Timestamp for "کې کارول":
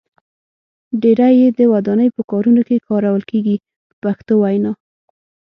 2.67-3.23